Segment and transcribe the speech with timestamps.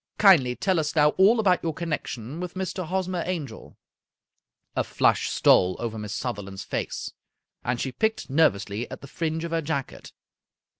[0.17, 2.87] Kindly tell us now all about your connection with Mr.
[2.87, 3.77] Hosmer Angel."
[4.75, 7.13] A flush stole over Miss Sutherland's face,
[7.63, 10.11] and she picked nervously at the fringe of her jacket.